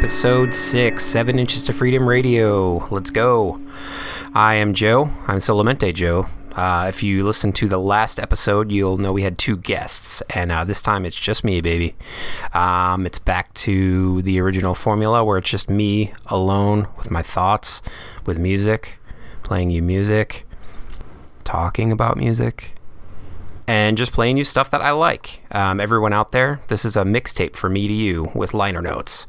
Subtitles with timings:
[0.00, 2.78] episode six, seven inches to freedom radio.
[2.90, 3.60] Let's go.
[4.32, 5.10] I am Joe.
[5.26, 6.24] I'm Solamente Joe.
[6.52, 10.50] Uh, if you listen to the last episode, you'll know we had two guests, and
[10.50, 11.96] uh, this time it's just me, baby.
[12.54, 17.82] Um, it's back to the original formula where it's just me alone with my thoughts,
[18.24, 18.98] with music,
[19.42, 20.46] playing you music,
[21.44, 22.72] talking about music,
[23.70, 25.42] and just playing you stuff that I like.
[25.52, 29.28] Um, everyone out there, this is a mixtape for me to you with liner notes.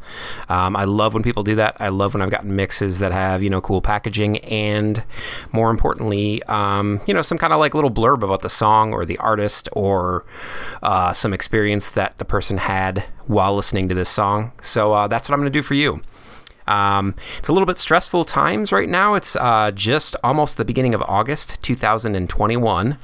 [0.49, 1.77] Um, I love when people do that.
[1.79, 5.03] I love when I've gotten mixes that have you know cool packaging and
[5.51, 9.05] more importantly, um, you know some kind of like little blurb about the song or
[9.05, 10.25] the artist or
[10.81, 14.53] uh, some experience that the person had while listening to this song.
[14.59, 16.01] So uh, that's what I'm going to do for you.
[16.67, 19.15] Um, it's a little bit stressful times right now.
[19.15, 22.97] It's uh, just almost the beginning of August 2021.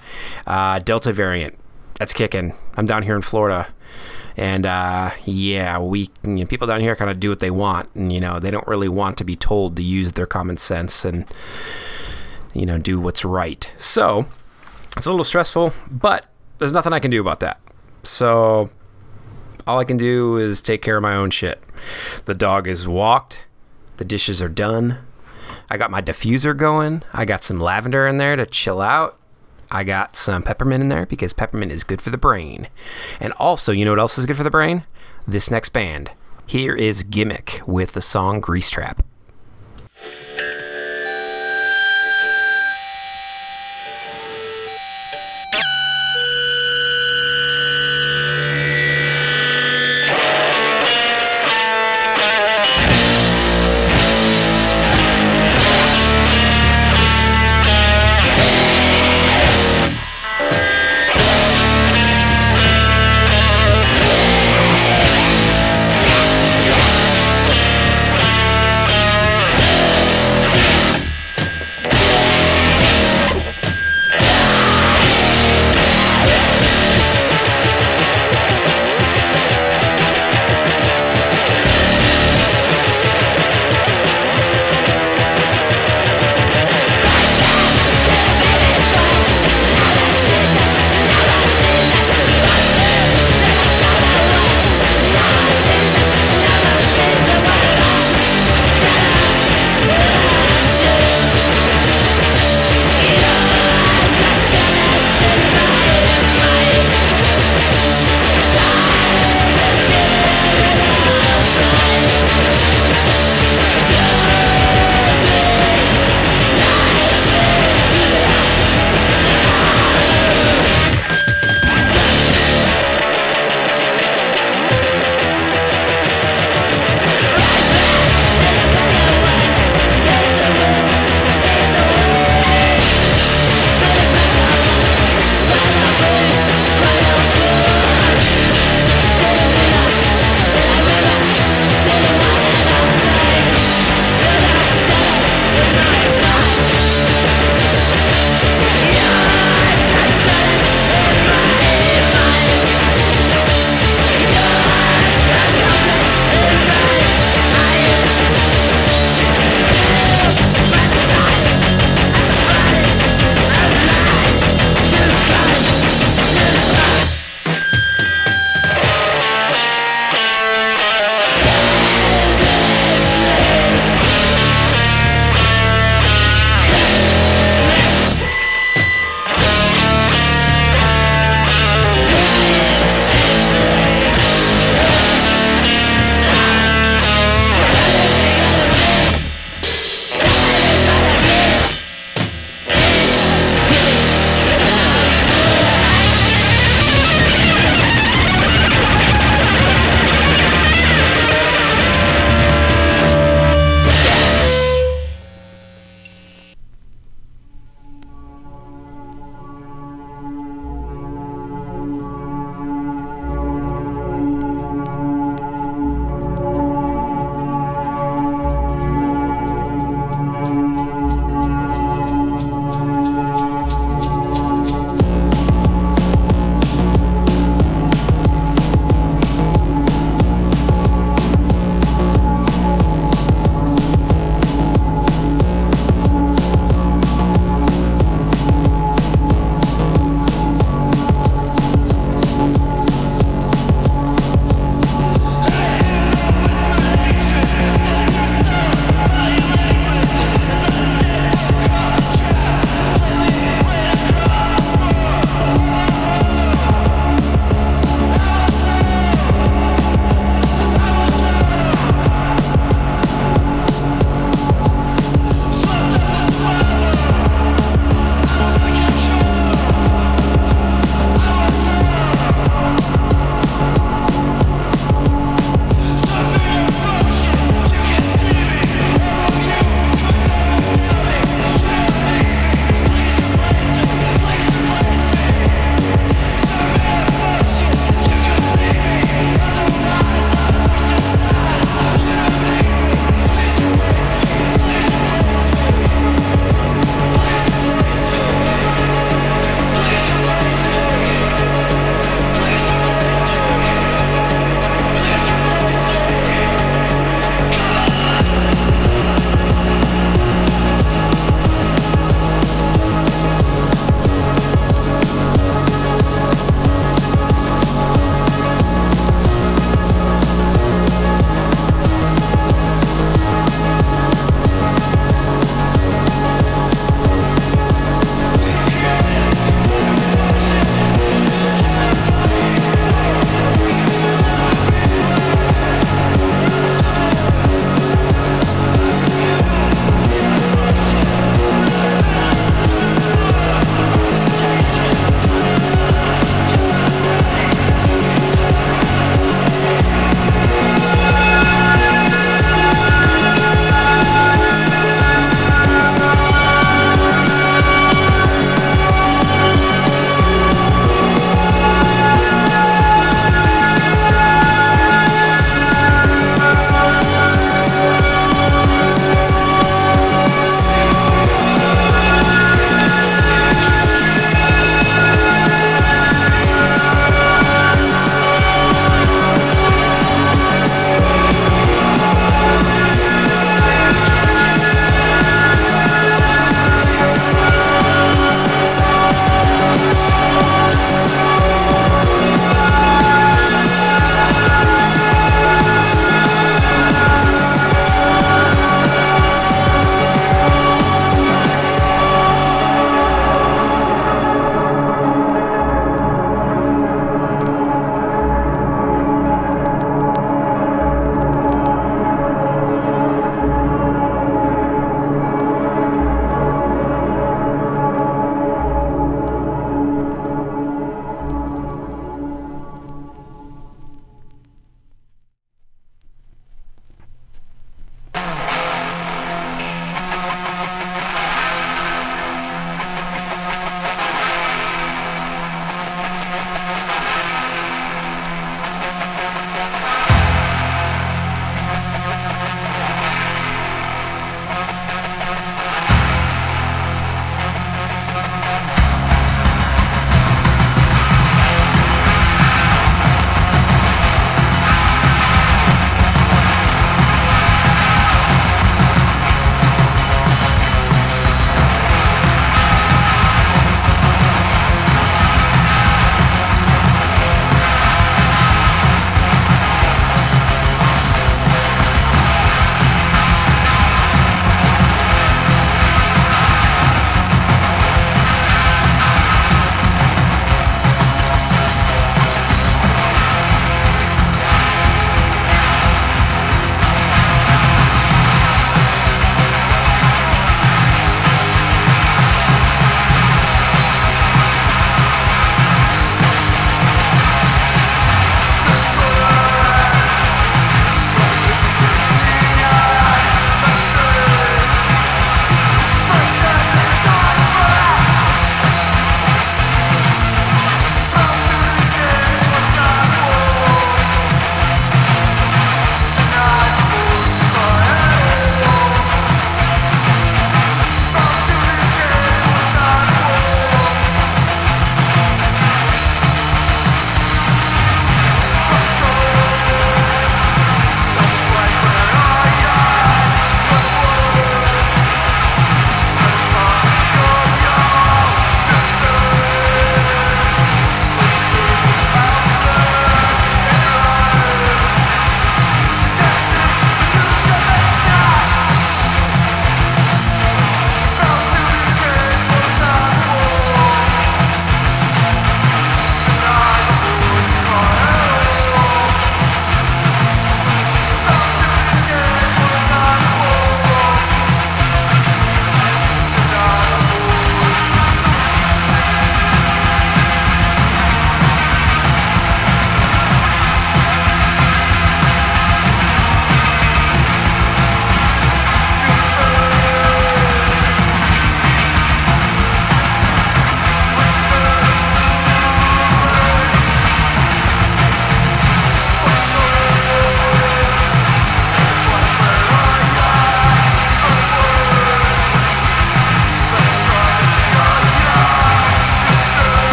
[0.45, 1.57] Uh, Delta variant.
[1.99, 2.53] That's kicking.
[2.75, 3.67] I'm down here in Florida.
[4.35, 7.89] And uh, yeah, we you know, people down here kind of do what they want,
[7.95, 11.03] and you know they don't really want to be told to use their common sense
[11.03, 11.25] and
[12.53, 13.67] you know do what's right.
[13.79, 14.27] So
[14.95, 16.27] it's a little stressful, but
[16.59, 17.59] there's nothing I can do about that.
[18.03, 18.69] So
[19.65, 21.63] all I can do is take care of my own shit.
[22.25, 23.46] The dog is walked.
[23.97, 24.99] The dishes are done.
[25.69, 27.03] I got my diffuser going.
[27.13, 29.19] I got some lavender in there to chill out.
[29.69, 32.69] I got some peppermint in there because peppermint is good for the brain.
[33.19, 34.83] And also, you know what else is good for the brain?
[35.27, 36.11] This next band.
[36.45, 39.03] Here is Gimmick with the song Grease Trap.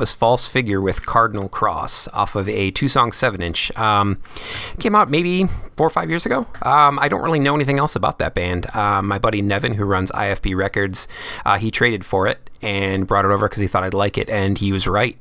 [0.00, 3.70] Was False Figure with Cardinal Cross off of a two song 7 inch.
[3.76, 4.18] Um,
[4.78, 6.46] came out maybe four or five years ago.
[6.62, 8.74] Um, I don't really know anything else about that band.
[8.74, 11.06] Uh, my buddy Nevin, who runs IFB Records,
[11.44, 14.30] uh, he traded for it and brought it over because he thought I'd like it,
[14.30, 15.18] and he was right.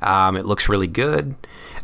[0.00, 1.34] Um, it looks really good.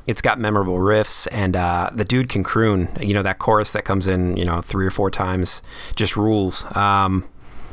[0.07, 2.91] It's got memorable riffs, and uh, the dude can croon.
[3.01, 5.63] You know, that chorus that comes in, you know, three or four times
[5.97, 6.65] just rules.
[6.77, 7.29] Um,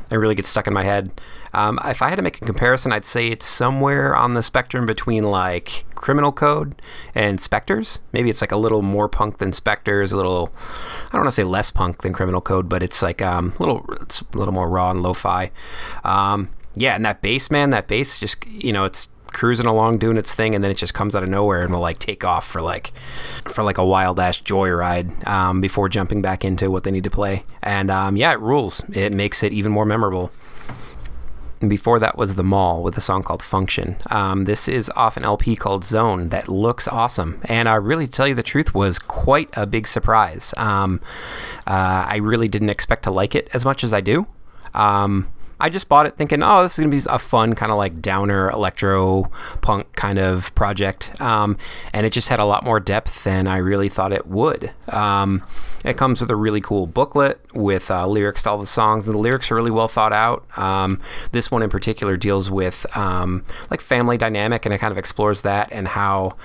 [0.09, 1.11] it really gets stuck in my head.
[1.53, 4.85] Um, if I had to make a comparison, I'd say it's somewhere on the spectrum
[4.85, 6.81] between like Criminal Code
[7.13, 7.99] and Spectres.
[8.11, 10.51] Maybe it's like a little more punk than Spectres, a little,
[11.07, 13.63] I don't want to say less punk than Criminal Code, but it's like um, a
[13.63, 15.51] little, it's a little more raw and lo-fi.
[16.03, 20.15] Um, yeah, and that bass, man, that bass just, you know, it's cruising along doing
[20.15, 22.47] its thing and then it just comes out of nowhere and will like take off
[22.47, 22.93] for like
[23.45, 27.09] for like a wild ass joyride um, before jumping back into what they need to
[27.09, 30.31] play and um, yeah it rules it makes it even more memorable
[31.63, 33.95] and before that was The Mall with a song called Function.
[34.11, 37.39] Um, this is off an LP called Zone that looks awesome.
[37.45, 40.53] And I really, tell you the truth, was quite a big surprise.
[40.57, 40.99] Um,
[41.65, 44.27] uh, I really didn't expect to like it as much as I do.
[44.73, 45.31] Um,
[45.63, 48.01] I just bought it thinking, oh, this is to be a fun kind of like
[48.01, 51.21] downer electro punk kind of project.
[51.21, 51.57] Um,
[51.93, 54.73] and it just had a lot more depth than I really thought it would.
[54.89, 55.41] Um,
[55.85, 59.07] it comes with a really cool booklet with uh, lyrics to all the songs.
[59.07, 60.45] And the lyrics are really well thought out.
[60.57, 60.99] Um,
[61.31, 65.43] this one in particular deals with um, like family dynamic and it kind of explores
[65.43, 66.35] that and how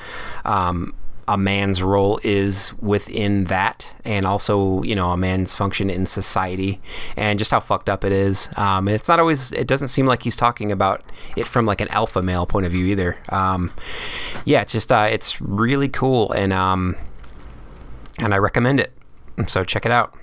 [0.44, 0.94] um,
[1.28, 6.80] a man's role is within that, and also you know a man's function in society,
[7.16, 8.48] and just how fucked up it is.
[8.56, 9.52] Um, and it's not always.
[9.52, 11.04] It doesn't seem like he's talking about
[11.36, 13.18] it from like an alpha male point of view either.
[13.28, 13.70] Um,
[14.44, 16.96] yeah, it's just uh, it's really cool, and um,
[18.18, 18.92] and I recommend it.
[19.46, 20.14] So check it out.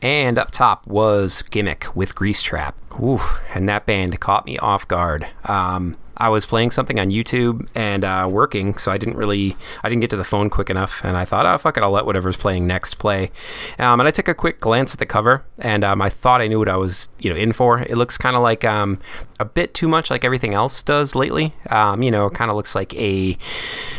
[0.00, 2.76] And up top was Gimmick with Grease Trap.
[3.02, 5.26] Oof, and that band caught me off guard.
[5.46, 9.88] Um, I was playing something on YouTube and uh, working, so I didn't really, I
[9.88, 12.06] didn't get to the phone quick enough, and I thought, oh fuck it, I'll let
[12.06, 13.30] whatever's playing next play.
[13.78, 16.46] Um, and I took a quick glance at the cover, and um, I thought I
[16.46, 17.80] knew what I was, you know, in for.
[17.80, 18.98] It looks kind of like um,
[19.40, 21.54] a bit too much like everything else does lately.
[21.70, 23.36] Um, you know, kind of looks like a,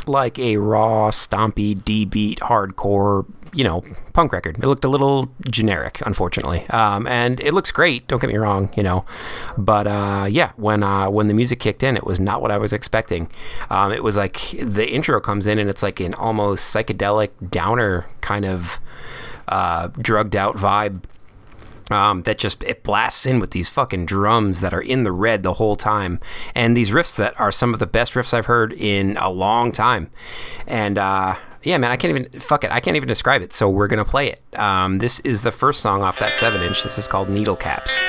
[0.08, 3.84] like a raw, stompy, D beat, hardcore you know,
[4.14, 4.58] punk record.
[4.58, 8.06] It looked a little generic, unfortunately, um, and it looks great.
[8.08, 9.06] Don't get me wrong, you know,
[9.58, 12.58] but uh, yeah, when uh, when the music kicked in, it was not what I
[12.58, 13.32] was expecting.
[13.70, 18.06] Um, it was like the intro comes in and it's like an almost psychedelic downer
[18.20, 18.80] kind of
[19.48, 21.02] uh, drugged out vibe.
[21.92, 25.44] Um, that just it blasts in with these fucking drums that are in the red
[25.44, 26.20] the whole time,
[26.56, 29.72] and these riffs that are some of the best riffs I've heard in a long
[29.72, 30.10] time,
[30.66, 31.36] and uh,
[31.66, 32.72] yeah, man, I can't even fuck it.
[32.72, 33.52] I can't even describe it.
[33.54, 34.42] So we're gonna play it.
[34.60, 36.84] Um, this is the first song off that seven inch.
[36.84, 38.00] This is called Needle Caps.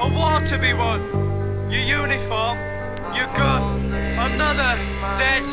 [0.00, 1.00] A war to be won.
[1.70, 2.56] Your uniform,
[3.14, 4.80] your gun, another
[5.18, 5.44] dead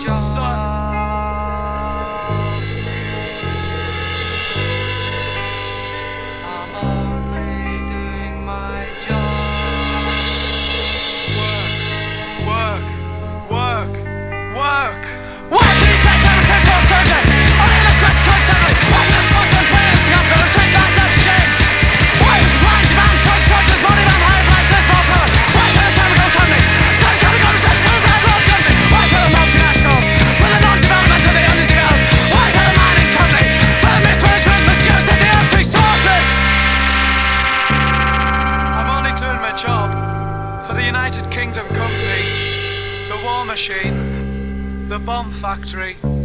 [43.57, 46.16] the bomb factory.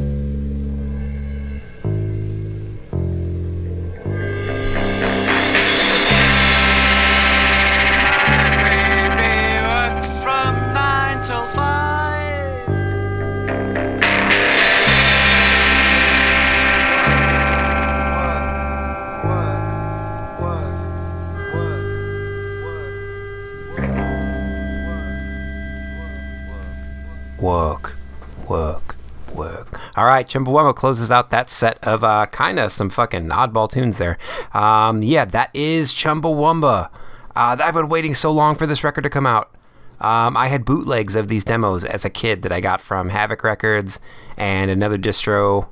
[30.03, 33.99] All right, Chumbawamba closes out that set of uh, kind of some fucking oddball tunes
[33.99, 34.19] there.
[34.53, 36.91] Um, yeah, that is Chumbawamba.
[37.37, 39.55] Uh, I've been waiting so long for this record to come out.
[40.01, 43.45] Um, I had bootlegs of these demos as a kid that I got from Havoc
[43.45, 44.01] Records
[44.37, 45.69] and another distro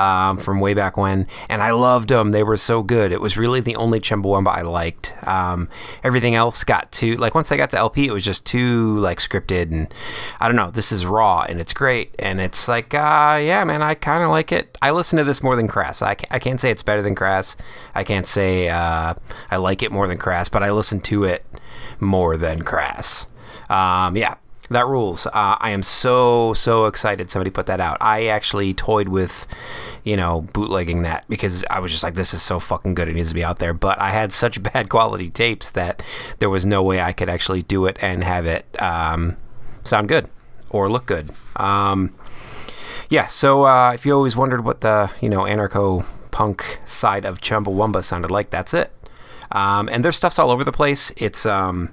[0.00, 2.30] um, from way back when, and I loved them.
[2.30, 3.12] They were so good.
[3.12, 5.12] It was really the only Chumbawamba I liked.
[5.26, 5.68] Um,
[6.02, 9.18] everything else got too like once I got to LP, it was just too like
[9.18, 9.92] scripted, and
[10.40, 10.70] I don't know.
[10.70, 14.30] This is raw and it's great, and it's like, uh, yeah, man, I kind of
[14.30, 14.78] like it.
[14.80, 16.00] I listen to this more than Crass.
[16.00, 17.56] I, I can't say it's better than Crass.
[17.94, 19.14] I can't say uh,
[19.50, 21.44] I like it more than Crass, but I listen to it
[21.98, 23.26] more than Crass.
[23.68, 24.36] Um, yeah,
[24.70, 25.26] that rules.
[25.26, 27.98] Uh, I am so so excited somebody put that out.
[28.00, 29.46] I actually toyed with,
[30.04, 33.08] you know, bootlegging that because I was just like, this is so fucking good.
[33.08, 33.74] It needs to be out there.
[33.74, 36.02] But I had such bad quality tapes that
[36.38, 39.36] there was no way I could actually do it and have it um,
[39.84, 40.28] sound good
[40.70, 41.30] or look good.
[41.56, 42.14] Um,
[43.08, 43.26] yeah.
[43.26, 48.04] So uh, if you always wondered what the you know anarcho punk side of Chumbawamba
[48.04, 48.92] sounded like, that's it.
[49.52, 51.12] Um, and their stuff's all over the place.
[51.16, 51.92] It's um,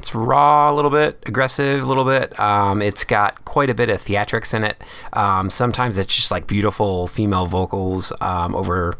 [0.00, 2.38] it's raw a little bit, aggressive a little bit.
[2.40, 4.82] Um, it's got quite a bit of theatrics in it.
[5.12, 8.96] Um, sometimes it's just like beautiful female vocals um, over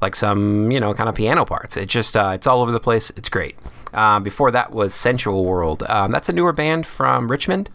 [0.00, 1.76] like some you know kind of piano parts.
[1.76, 3.10] It just uh, it's all over the place.
[3.16, 3.54] It's great.
[3.92, 5.82] Uh, before that was Sensual World.
[5.90, 7.68] Um, that's a newer band from Richmond.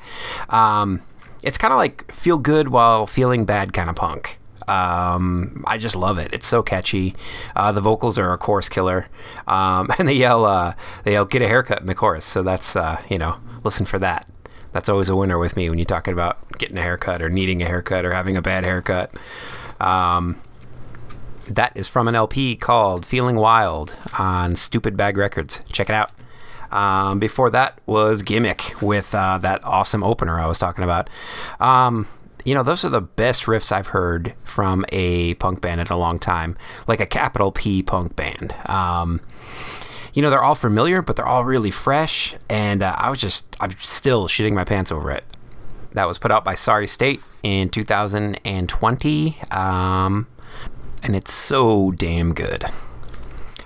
[0.49, 1.03] Um,
[1.43, 4.39] it's kind of like feel good while feeling bad kind of punk.
[4.67, 6.33] Um, I just love it.
[6.33, 7.15] It's so catchy.
[7.55, 9.07] Uh, the vocals are a chorus killer,
[9.47, 10.73] um, and they yell, uh,
[11.03, 12.25] they yell, "Get a haircut" in the chorus.
[12.25, 14.27] So that's uh, you know, listen for that.
[14.71, 17.61] That's always a winner with me when you're talking about getting a haircut or needing
[17.61, 19.11] a haircut or having a bad haircut.
[19.79, 20.41] Um,
[21.47, 25.61] that is from an LP called Feeling Wild on Stupid Bag Records.
[25.71, 26.11] Check it out.
[26.71, 31.09] Um, before that was Gimmick with uh, that awesome opener I was talking about.
[31.59, 32.07] Um,
[32.45, 35.97] you know, those are the best riffs I've heard from a punk band in a
[35.97, 36.55] long time,
[36.87, 38.55] like a capital P punk band.
[38.67, 39.19] Um,
[40.13, 43.57] you know, they're all familiar, but they're all really fresh, and uh, I was just,
[43.59, 45.25] I'm still shitting my pants over it.
[45.91, 50.27] That was put out by Sorry State in 2020, um,
[51.03, 52.63] and it's so damn good.
[52.63, 52.71] All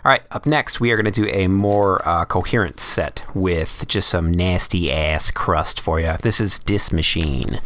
[0.05, 4.07] right, up next, we are going to do a more uh, coherent set with just
[4.07, 6.15] some nasty ass crust for you.
[6.21, 7.59] This is Dis Machine.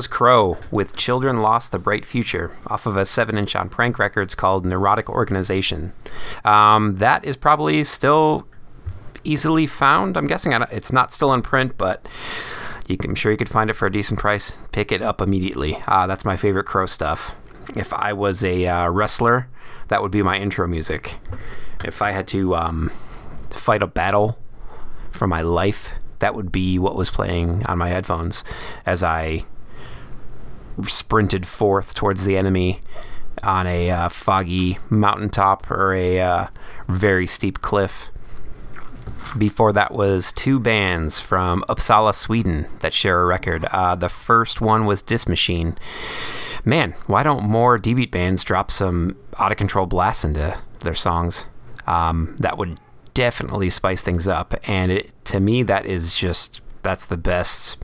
[0.00, 3.98] Was Crow with Children Lost the Bright Future off of a 7 inch on Prank
[3.98, 5.92] Records called Neurotic Organization.
[6.42, 8.48] Um, that is probably still
[9.24, 10.16] easily found.
[10.16, 12.08] I'm guessing it's not still in print, but
[12.86, 14.52] can, I'm sure you could find it for a decent price.
[14.72, 15.76] Pick it up immediately.
[15.86, 17.36] Uh, that's my favorite Crow stuff.
[17.76, 19.48] If I was a uh, wrestler,
[19.88, 21.18] that would be my intro music.
[21.84, 22.90] If I had to um,
[23.50, 24.38] fight a battle
[25.10, 28.44] for my life, that would be what was playing on my headphones
[28.86, 29.44] as I
[30.88, 32.80] sprinted forth towards the enemy
[33.42, 36.46] on a uh, foggy mountaintop or a uh,
[36.88, 38.10] very steep cliff.
[39.36, 43.64] Before that was two bands from Uppsala, Sweden that share a record.
[43.66, 45.76] Uh, the first one was Disc Machine.
[46.64, 50.94] Man, why don't more D beat bands drop some out of control blasts into their
[50.94, 51.46] songs?
[51.86, 52.78] Um, that would
[53.14, 54.54] definitely spice things up.
[54.68, 57.76] And it, to me, that is just that's the best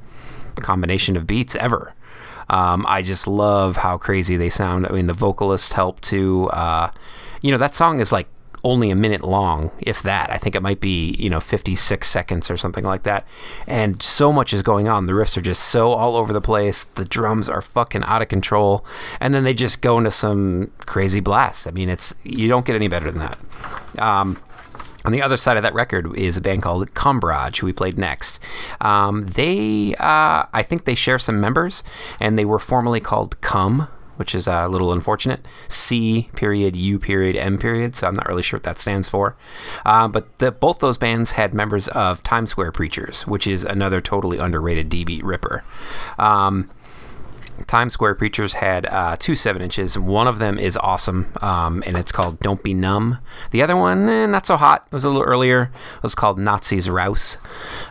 [0.57, 1.95] combination of beats ever.
[2.49, 4.87] Um, I just love how crazy they sound.
[4.87, 6.91] I mean, the vocalists help to, uh,
[7.43, 8.29] you know, that song is like
[8.67, 10.31] only a minute long, if that.
[10.31, 13.25] I think it might be, you know, 56 seconds or something like that.
[13.67, 15.07] And so much is going on.
[15.07, 16.83] The riffs are just so all over the place.
[16.83, 18.85] The drums are fucking out of control.
[19.21, 21.67] And then they just go into some crazy blasts.
[21.67, 23.39] I mean, it's, you don't get any better than that.
[24.03, 24.43] Um,
[25.07, 27.97] on the other side of that record is a band called Combrage, who we played
[27.97, 28.41] next.
[28.81, 31.85] Um, they, uh, I think they share some members,
[32.21, 33.87] and they were formerly called Cum,
[34.17, 35.47] which is a little unfortunate.
[35.69, 37.95] C period U period M period.
[37.95, 39.37] So I'm not really sure what that stands for.
[39.85, 44.01] Uh, but the, both those bands had members of Times Square Preachers, which is another
[44.01, 45.63] totally underrated D beat ripper.
[46.19, 46.71] Um,
[47.67, 49.99] Times Square Preachers had uh, two seven inches.
[49.99, 53.19] One of them is awesome, um, and it's called "Don't Be Numb."
[53.51, 54.87] The other one, eh, not so hot.
[54.87, 55.71] It was a little earlier.
[55.97, 57.37] It was called "Nazis Raus,"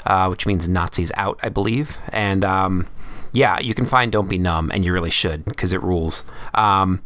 [0.06, 1.98] uh, which means Nazis out, I believe.
[2.10, 2.88] And um,
[3.32, 6.24] yeah, you can find "Don't Be Numb," and you really should because it rules.
[6.54, 7.02] Um,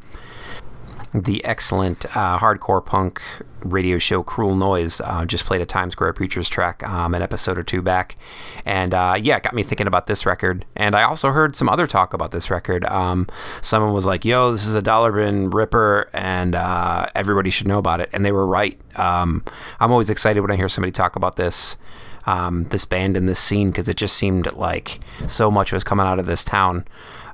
[1.14, 3.22] the excellent uh, hardcore punk
[3.64, 7.58] radio show Cruel Noise uh, just played a Times Square Preachers track um, an episode
[7.58, 8.18] or two back.
[8.66, 10.66] And uh, yeah, it got me thinking about this record.
[10.76, 12.86] And I also heard some other talk about this record.
[12.86, 13.28] Um,
[13.62, 17.80] someone was like, yo, this is a dollar bin ripper and uh, everybody should know
[17.80, 18.10] about it.
[18.14, 18.80] And they were right.
[18.98, 19.44] Um,
[19.80, 21.78] I'm always excited when I hear somebody talk about this.
[22.26, 26.06] Um, this band and this scene because it just seemed like so much was coming
[26.06, 26.86] out of this town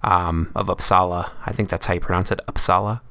[0.04, 1.32] um, of Uppsala.
[1.46, 3.02] I think that's how you pronounce it, Uppsala.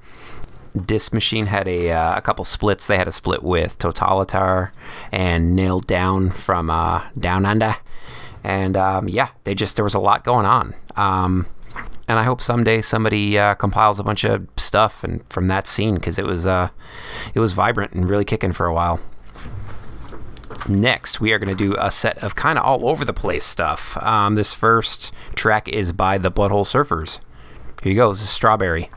[0.75, 2.87] Disc Machine had a, uh, a couple splits.
[2.87, 4.71] They had a split with Totalitar
[5.13, 7.77] and Nailed Down from uh, Down Under,
[8.43, 10.75] and um, yeah, they just there was a lot going on.
[10.97, 11.47] Um,
[12.07, 15.95] and I hope someday somebody uh, compiles a bunch of stuff and from that scene
[15.95, 16.69] because it was uh,
[17.35, 19.01] it was vibrant and really kicking for a while.
[20.69, 23.45] Next, we are going to do a set of kind of all over the place
[23.45, 23.97] stuff.
[24.03, 27.21] Um, this first track is by the Butthole Surfers.
[27.83, 28.13] Here you go.
[28.13, 28.91] This is Strawberry.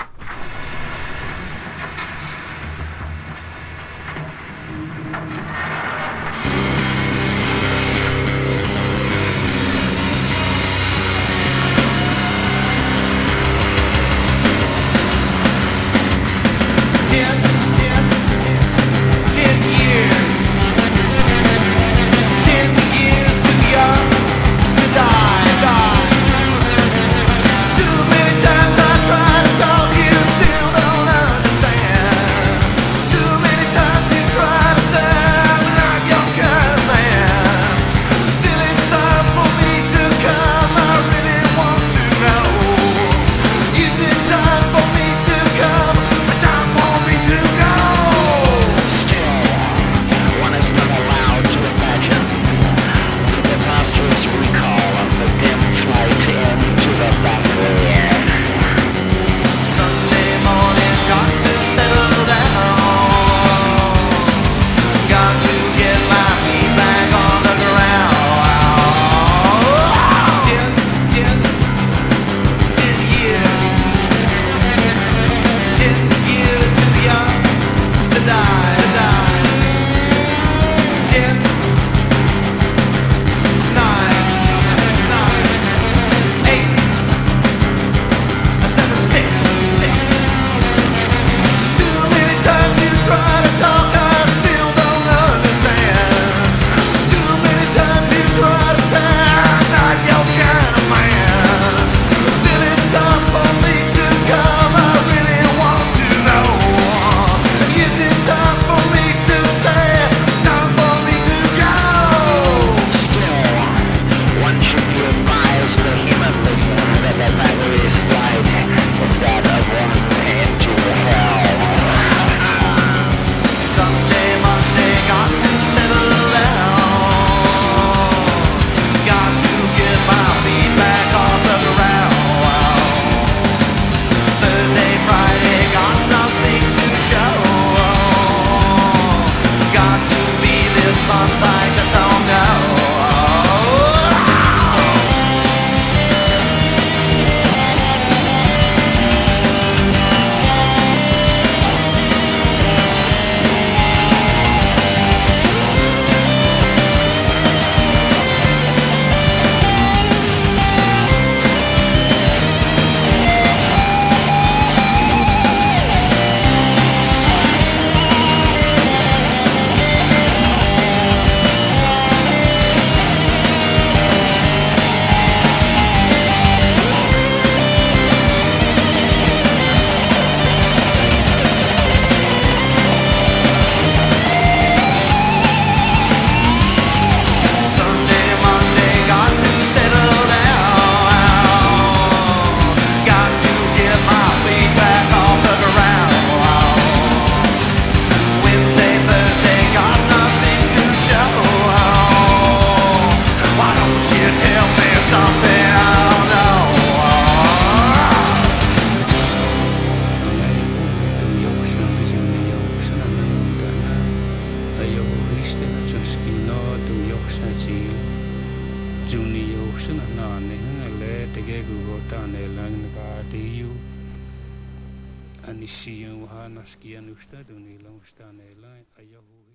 [225.88, 229.47] Shiyan Wahana Shkiyan Ustad Unilam Ustane Lan Ayahu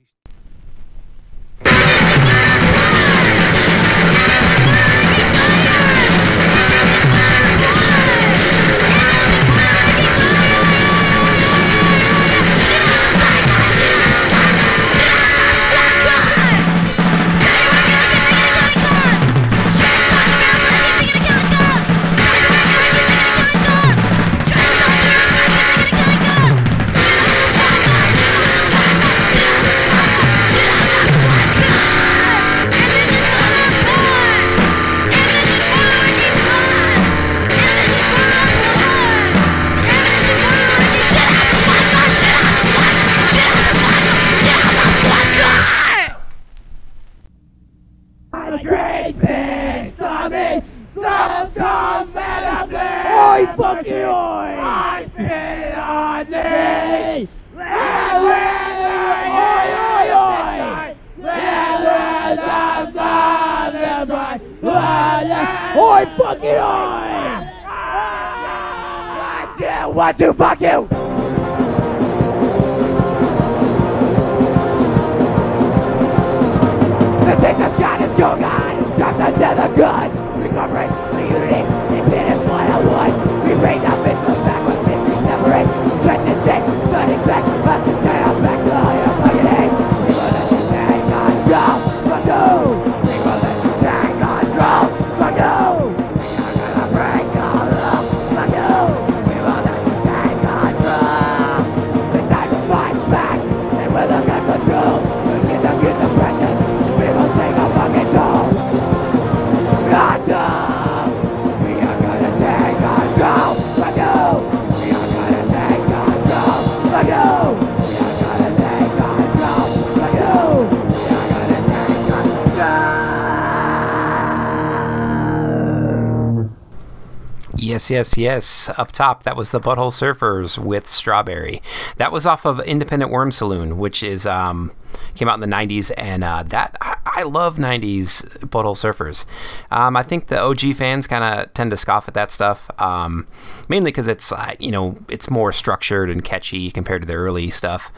[127.72, 128.70] Yes, yes, yes.
[128.76, 131.62] Up top, that was the Butthole Surfers with Strawberry.
[131.96, 134.72] That was off of Independent Worm Saloon, which is um,
[135.14, 139.24] came out in the '90s, and uh, that I, I love '90s Butthole Surfers.
[139.70, 143.26] Um, I think the OG fans kind of tend to scoff at that stuff, um,
[143.70, 147.48] mainly because it's uh, you know it's more structured and catchy compared to their early
[147.48, 147.90] stuff.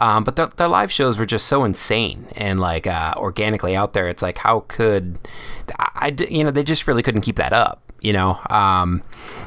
[0.00, 3.92] Um, but the, their live shows were just so insane and like uh, organically out
[3.92, 4.08] there.
[4.08, 5.20] It's like how could
[5.78, 9.02] I, I you know they just really couldn't keep that up you know um,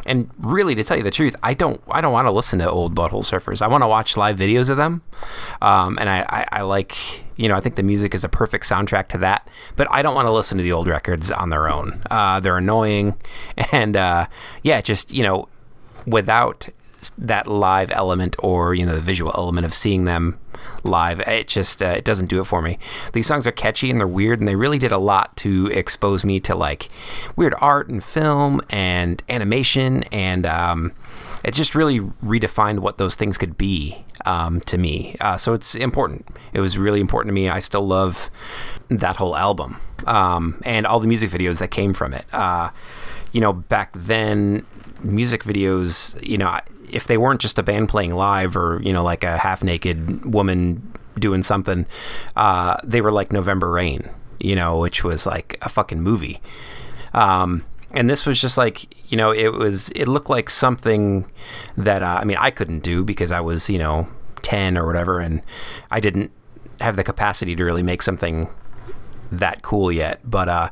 [0.06, 2.70] and really to tell you the truth i don't i don't want to listen to
[2.70, 3.62] old butthole surfers.
[3.62, 5.02] I want to watch live videos of them
[5.62, 8.66] um, and I, I, I like you know i think the music is a perfect
[8.66, 11.68] soundtrack to that but i don't want to listen to the old records on their
[11.68, 12.02] own.
[12.10, 13.16] Uh, they're annoying
[13.72, 14.28] and uh,
[14.62, 15.48] yeah just you know
[16.06, 16.70] without
[17.18, 20.40] that live element or you know the visual element of seeing them
[20.84, 21.20] live.
[21.22, 22.78] It just uh, it doesn't do it for me.
[23.14, 26.26] These songs are catchy and they're weird and they really did a lot to expose
[26.26, 26.90] me to like
[27.36, 30.92] weird art and film and animation and um,
[31.44, 35.16] it just really redefined what those things could be um, to me.
[35.20, 36.28] Uh, so it's important.
[36.54, 37.50] It was really important to me.
[37.50, 38.30] I still love
[38.90, 42.26] that whole album um, and all the music videos that came from it.
[42.32, 42.70] Uh,
[43.34, 44.66] you know back then
[45.02, 46.58] music videos you know
[46.94, 50.26] if they weren't just a band playing live or you know like a half naked
[50.26, 51.86] woman doing something,
[52.36, 56.42] uh, they were like November Rain, you know, which was like a fucking movie.
[57.14, 61.30] Um, and this was just like you know it was it looked like something
[61.78, 64.08] that uh, I mean I couldn't do because I was you know
[64.42, 65.42] ten or whatever, and
[65.92, 66.32] I didn't
[66.82, 68.50] have the capacity to really make something
[69.32, 70.20] that cool yet.
[70.24, 70.70] But uh,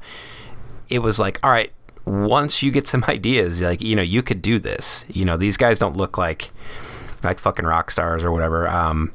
[0.89, 1.71] it was like all right
[2.05, 5.05] once you get some ideas, like you know, you could do this.
[5.07, 6.51] You know, these guys don't look like
[7.23, 8.67] like fucking rock stars or whatever.
[8.67, 9.11] Um,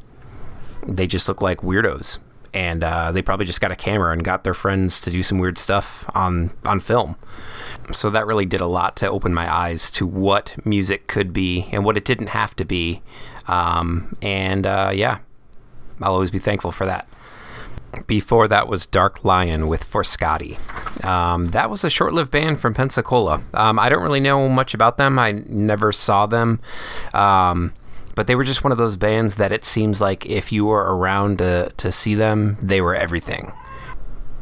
[0.86, 2.18] they just look like weirdos,
[2.54, 5.38] and uh, they probably just got a camera and got their friends to do some
[5.38, 7.16] weird stuff on on film.
[7.92, 11.68] So that really did a lot to open my eyes to what music could be
[11.70, 13.02] and what it didn't have to be.
[13.46, 15.18] Um, and uh, yeah,
[16.00, 17.08] I'll always be thankful for that.
[18.06, 20.58] Before that was Dark Lion with Forscati.
[21.06, 23.42] Um, that was a short lived band from Pensacola.
[23.54, 26.60] Um, I don't really know much about them, I never saw them.
[27.14, 27.72] Um,
[28.16, 30.96] but they were just one of those bands that it seems like if you were
[30.96, 33.52] around to, to see them, they were everything.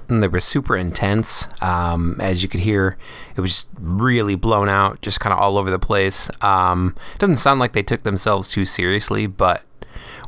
[0.09, 1.49] And they were super intense.
[1.61, 2.97] Um, as you could hear,
[3.37, 6.31] it was just really blown out, just kind of all over the place.
[6.41, 9.65] Um, it doesn't sound like they took themselves too seriously, but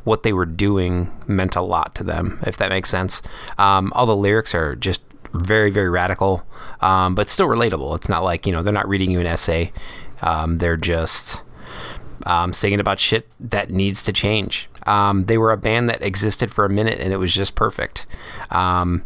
[0.02, 3.22] what they were doing meant a lot to them, if that makes sense.
[3.58, 5.02] Um, all the lyrics are just
[5.32, 6.46] very, very radical,
[6.80, 7.94] um, but still relatable.
[7.96, 9.72] It's not like, you know, they're not reading you an essay.
[10.22, 11.42] Um, they're just,
[12.24, 14.68] um, singing about shit that needs to change.
[14.86, 18.06] Um, they were a band that existed for a minute and it was just perfect.
[18.50, 19.02] Um,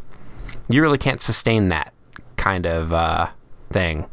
[0.68, 1.92] you really can't sustain that
[2.36, 3.30] kind of uh,
[3.70, 4.06] thing.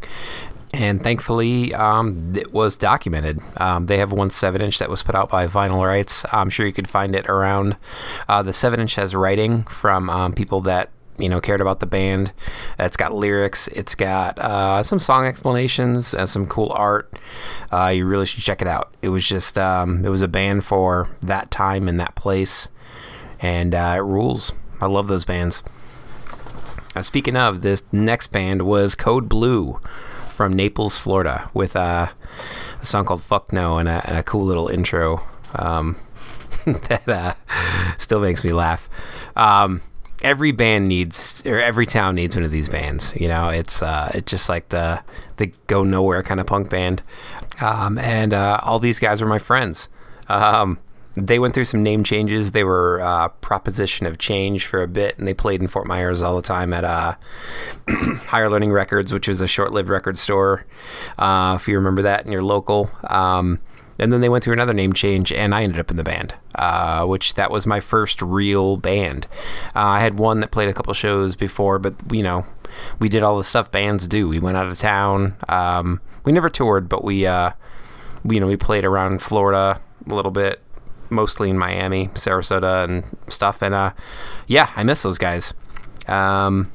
[0.73, 3.39] And thankfully, um, it was documented.
[3.55, 6.25] Um, they have one 7 inch that was put out by Vinyl Rights.
[6.31, 7.77] I'm sure you could find it around.
[8.27, 11.85] Uh, the 7 inch has writing from um, people that you know cared about the
[11.85, 12.31] band.
[12.79, 13.67] It's got lyrics.
[13.69, 17.11] It's got uh, some song explanations and some cool art.
[17.71, 18.93] Uh, you really should check it out.
[19.01, 22.69] It was just um, it was a band for that time and that place,
[23.39, 24.53] and uh, it rules.
[24.79, 25.63] I love those bands.
[26.95, 29.79] Uh, speaking of, this next band was Code Blue
[30.29, 32.07] from Naples, Florida, with uh,
[32.81, 35.23] a song called "Fuck No" and a, and a cool little intro
[35.55, 35.95] um,
[36.65, 37.33] that uh,
[37.97, 38.89] still makes me laugh.
[39.35, 39.81] Um,
[40.21, 43.15] every band needs, or every town needs one of these bands.
[43.15, 45.01] You know, it's uh, it's just like the
[45.37, 47.03] the go nowhere kind of punk band.
[47.61, 49.89] Um, and uh, all these guys were my friends.
[50.29, 50.79] Um,
[51.15, 52.51] they went through some name changes.
[52.51, 56.21] They were uh, Proposition of Change for a bit, and they played in Fort Myers
[56.21, 57.15] all the time at uh,
[58.27, 60.65] Higher Learning Records, which was a short-lived record store.
[61.17, 62.91] Uh, if you remember that in your local.
[63.09, 63.59] Um,
[63.99, 66.35] and then they went through another name change, and I ended up in the band,
[66.55, 69.27] uh, which that was my first real band.
[69.75, 72.45] Uh, I had one that played a couple shows before, but you know,
[72.99, 74.27] we did all the stuff bands do.
[74.27, 75.35] We went out of town.
[75.49, 77.51] Um, we never toured, but we, uh,
[78.23, 80.61] we, you know, we played around Florida a little bit,
[81.09, 83.61] mostly in Miami, Sarasota, and stuff.
[83.61, 83.93] And uh,
[84.45, 85.53] yeah, I miss those guys.
[86.07, 86.71] Um,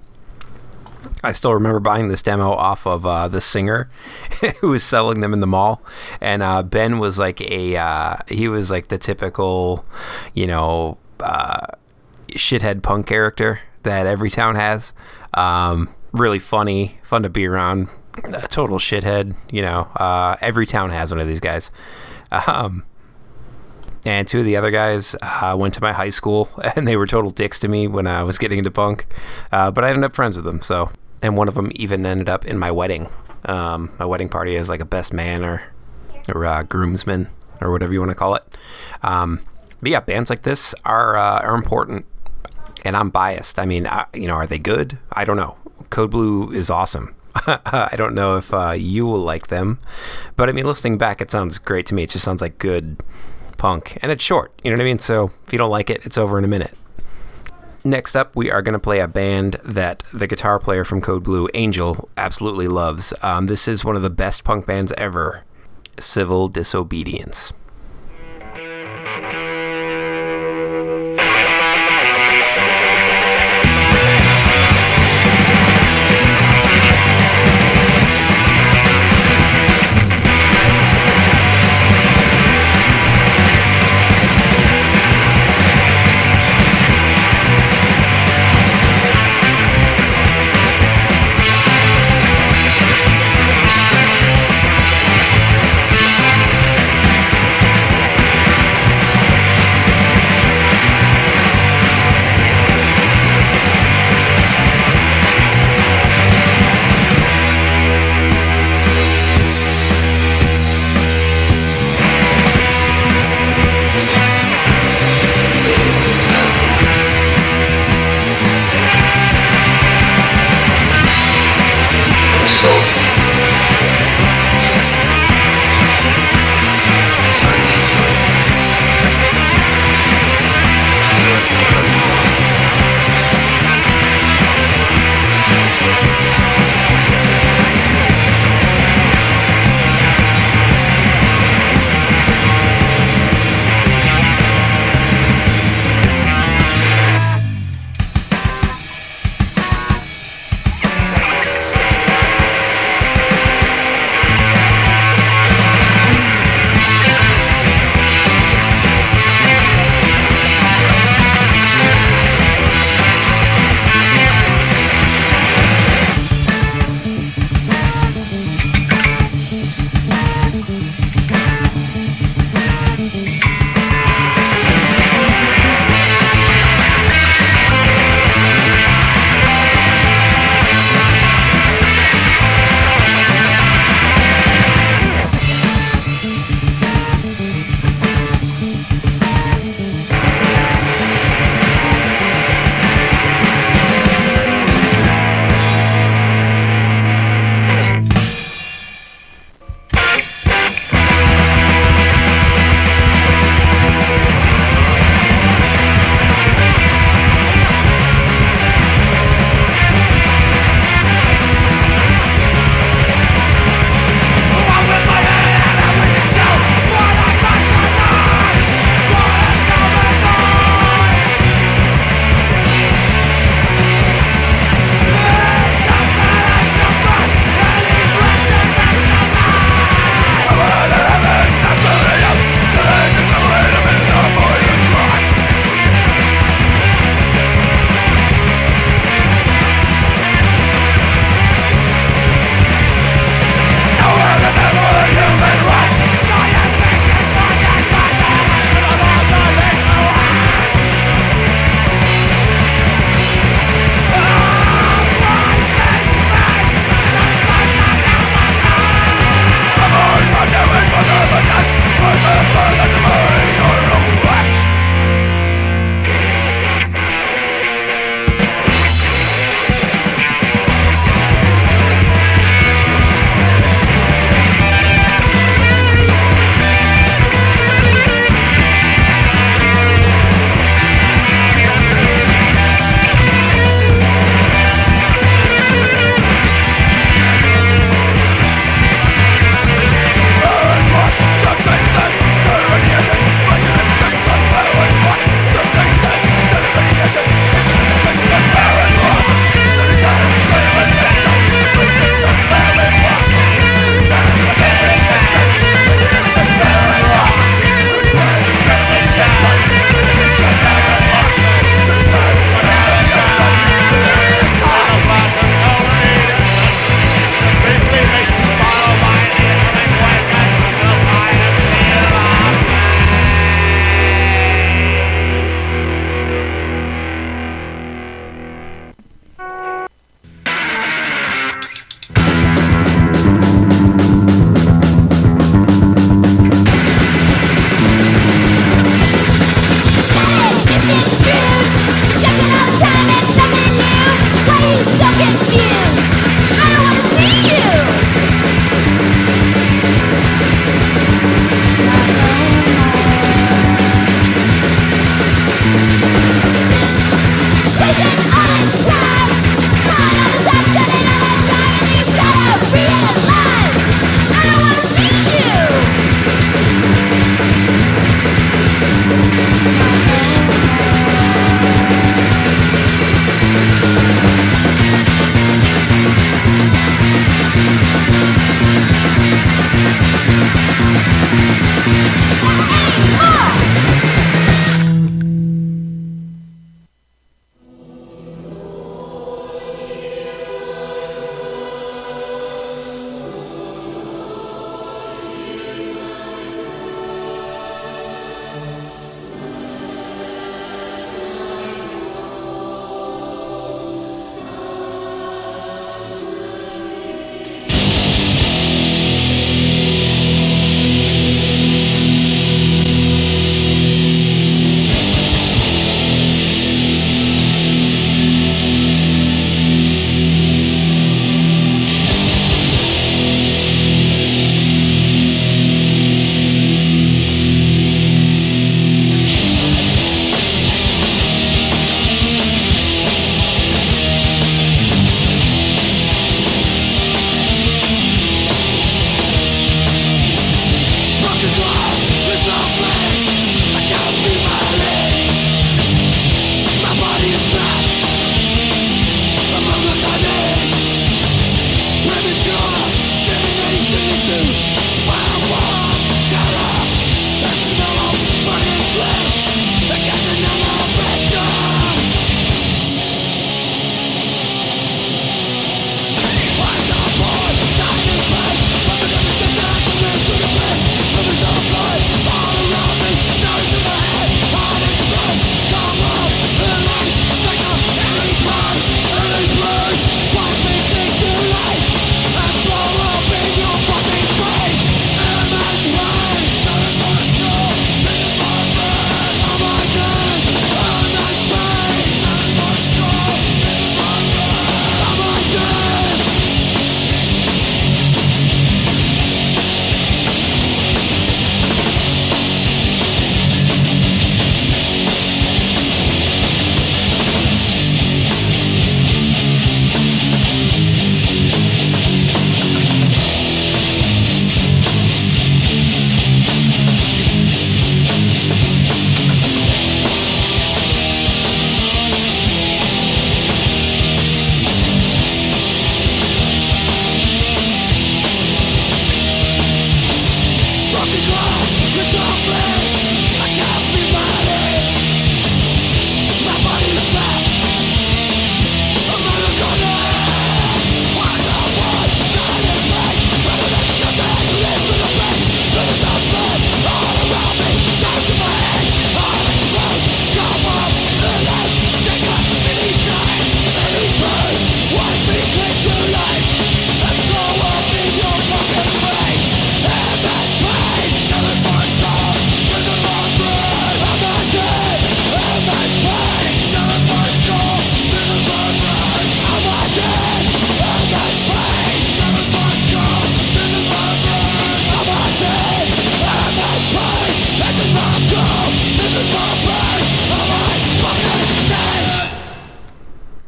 [1.23, 3.89] I still remember buying this demo off of uh, the singer
[4.61, 5.83] who was selling them in the mall,
[6.21, 9.85] and uh, Ben was like a uh, he was like the typical,
[10.35, 11.67] you know, uh,
[12.31, 14.93] shithead punk character that every town has.
[15.35, 17.89] Um, really funny, fun to be around.
[18.51, 19.89] Total shithead, you know.
[19.97, 21.71] Uh, every town has one of these guys.
[22.31, 22.85] Um,
[24.05, 27.07] and two of the other guys uh, went to my high school, and they were
[27.07, 29.07] total dicks to me when I was getting into punk.
[29.51, 30.61] Uh, but I ended up friends with them.
[30.63, 30.91] So,
[31.21, 33.09] and one of them even ended up in my wedding.
[33.45, 35.65] Um, my wedding party as like a best man or
[36.33, 37.29] or uh, groomsman
[37.61, 38.45] or whatever you want to call it.
[39.03, 39.41] Um,
[39.81, 42.07] but yeah, bands like this are uh, are important,
[42.85, 43.59] and I'm biased.
[43.59, 44.99] I mean, I, you know, are they good?
[45.13, 45.57] I don't know.
[45.91, 47.15] Code Blue is awesome.
[47.35, 49.79] I don't know if uh, you will like them,
[50.37, 52.05] but I mean, listening back, it sounds great to me.
[52.05, 52.99] It just sounds like good
[53.63, 54.51] punk, and it's short.
[54.65, 54.99] You know what I mean?
[54.99, 56.77] So if you don't like it, it's over in a minute.
[57.85, 61.23] Next up, we are going to play a band that the guitar player from Code
[61.23, 63.15] Blue, Angel, absolutely loves.
[63.23, 65.45] Um, this is one of the best punk bands ever
[66.01, 67.53] Civil Disobedience.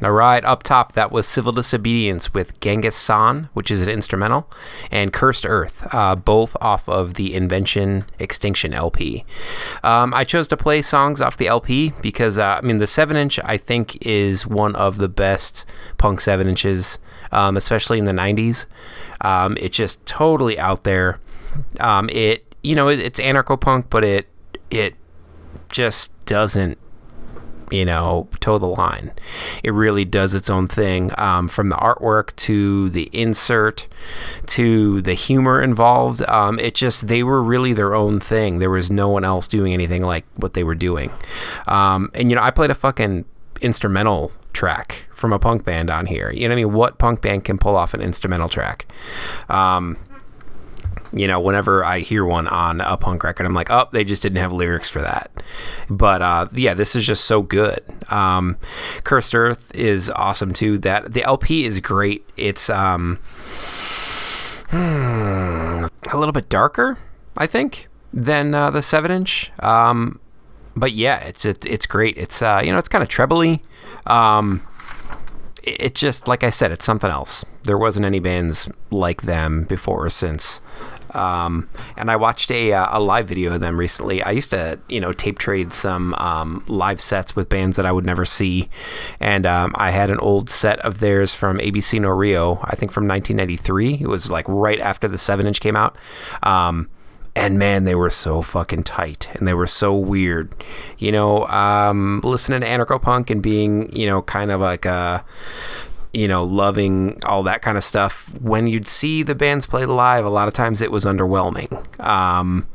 [0.05, 4.50] All right, up top, that was Civil Disobedience with Genghis San, which is an instrumental,
[4.90, 9.24] and Cursed Earth, uh, both off of the Invention Extinction LP.
[9.82, 13.16] Um, I chose to play songs off the LP because, uh, I mean, the 7
[13.16, 15.64] inch, I think, is one of the best
[15.96, 16.98] punk 7 inches,
[17.32, 18.66] um, especially in the 90s.
[19.22, 21.18] Um, it's just totally out there.
[21.80, 24.28] Um, it, you know, it, it's anarcho punk, but it,
[24.70, 24.96] it
[25.70, 26.76] just doesn't
[27.75, 29.12] you know, toe the line.
[29.62, 33.87] It really does its own thing um, from the artwork to the insert
[34.47, 36.22] to the humor involved.
[36.29, 38.59] Um, it just, they were really their own thing.
[38.59, 41.11] There was no one else doing anything like what they were doing.
[41.66, 43.25] Um, and, you know, I played a fucking
[43.61, 46.31] instrumental track from a punk band on here.
[46.31, 46.72] You know what I mean?
[46.75, 48.87] What punk band can pull off an instrumental track?
[49.49, 49.99] Um,
[51.14, 54.20] you know, whenever I hear one on a punk record, I'm like, oh, they just
[54.20, 55.30] didn't have lyrics for that.
[55.88, 57.80] But uh, yeah, this is just so good.
[58.10, 58.56] Um,
[59.04, 60.76] Cursed Earth is awesome too.
[60.78, 62.28] That the LP is great.
[62.36, 63.20] It's um,
[64.70, 66.98] hmm, a little bit darker,
[67.36, 69.52] I think, than uh, the seven inch.
[69.60, 70.20] Um,
[70.76, 72.18] but yeah, it's it's, it's great.
[72.18, 73.62] It's uh, you know, it's kind of trebly.
[74.06, 74.66] Um,
[75.62, 77.44] it, it just like I said, it's something else.
[77.62, 80.60] There wasn't any bands like them before or since.
[81.14, 84.22] Um, and I watched a, uh, a live video of them recently.
[84.22, 87.92] I used to, you know, tape trade some um, live sets with bands that I
[87.92, 88.68] would never see,
[89.20, 92.92] and um, I had an old set of theirs from ABC No Rio, I think
[92.92, 93.98] from 1993.
[94.00, 95.96] It was like right after the seven inch came out.
[96.42, 96.88] Um,
[97.36, 100.54] and man, they were so fucking tight, and they were so weird.
[100.98, 105.24] You know, um, listening to anarcho punk and being, you know, kind of like a
[106.14, 108.32] you know, loving all that kind of stuff.
[108.40, 112.00] When you'd see the bands play live, a lot of times it was underwhelming.
[112.00, 112.66] Um,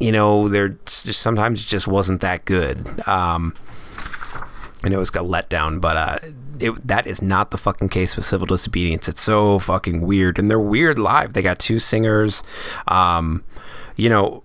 [0.00, 3.06] you know, there just sometimes it just wasn't that good.
[3.08, 3.54] Um,
[4.84, 6.18] and it was a letdown, but uh,
[6.58, 9.08] it, that is not the fucking case with Civil Disobedience.
[9.08, 11.32] It's so fucking weird, and they're weird live.
[11.32, 12.42] They got two singers.
[12.88, 13.44] Um,
[13.96, 14.42] you know,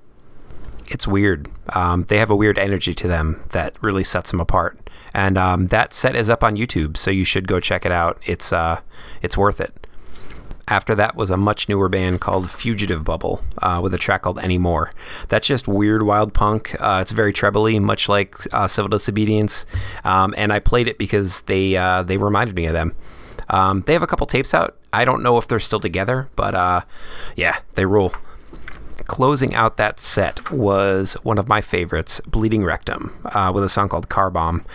[0.88, 1.50] it's weird.
[1.70, 4.78] Um, they have a weird energy to them that really sets them apart.
[5.14, 8.22] And um, that set is up on YouTube, so you should go check it out.
[8.26, 8.82] It's uh,
[9.22, 9.88] it's worth it.
[10.68, 14.40] After that was a much newer band called Fugitive Bubble uh, with a track called
[14.40, 14.92] Anymore.
[15.28, 16.76] That's just weird, wild punk.
[16.80, 19.66] Uh, it's very trebly, much like uh, Civil Disobedience.
[20.06, 22.96] Um, and I played it because they uh, they reminded me of them.
[23.50, 24.78] Um, they have a couple tapes out.
[24.94, 26.82] I don't know if they're still together, but uh,
[27.36, 28.14] yeah, they rule
[29.08, 33.90] closing out that set was one of my favorites, Bleeding Rectum, uh, with a song
[33.90, 34.66] called Car Bomb.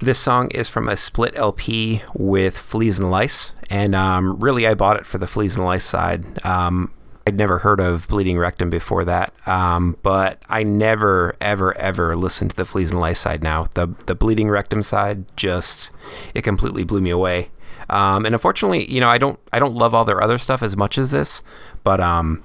[0.00, 4.74] This song is from a split LP with Fleas and Lice, and um, really I
[4.74, 6.44] bought it for the Fleas and Lice side.
[6.44, 6.92] Um,
[7.26, 12.50] I'd never heard of Bleeding Rectum before that, um, but I never, ever, ever listened
[12.50, 13.66] to the Fleas and Lice side now.
[13.74, 15.90] The, the Bleeding Rectum side just,
[16.34, 17.50] it completely blew me away.
[17.88, 20.76] Um, and unfortunately, you know, I don't, I don't love all their other stuff as
[20.76, 21.42] much as this,
[21.84, 22.42] but um,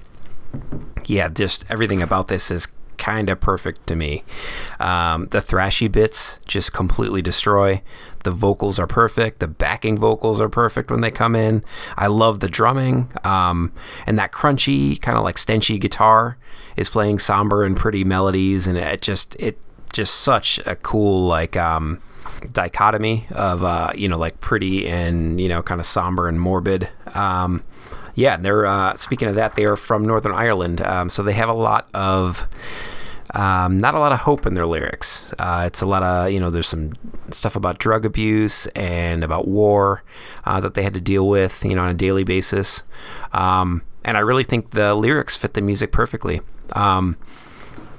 [1.08, 4.24] yeah, just everything about this is kind of perfect to me.
[4.78, 7.80] Um, the thrashy bits just completely destroy.
[8.24, 9.38] The vocals are perfect.
[9.38, 11.64] The backing vocals are perfect when they come in.
[11.96, 13.10] I love the drumming.
[13.24, 13.72] Um,
[14.06, 16.36] and that crunchy, kind of like stenchy guitar
[16.76, 18.66] is playing somber and pretty melodies.
[18.66, 19.58] And it just, it
[19.92, 22.02] just such a cool, like, um,
[22.52, 26.88] dichotomy of, uh, you know, like pretty and, you know, kind of somber and morbid.
[27.14, 27.62] Um,
[28.18, 31.34] yeah, and they're uh, speaking of that, they are from Northern Ireland, um, so they
[31.34, 32.48] have a lot of.
[33.34, 35.34] Um, not a lot of hope in their lyrics.
[35.38, 36.94] Uh, it's a lot of, you know, there's some
[37.30, 40.02] stuff about drug abuse and about war
[40.46, 42.84] uh, that they had to deal with, you know, on a daily basis.
[43.34, 46.40] Um, and I really think the lyrics fit the music perfectly.
[46.72, 47.18] Um,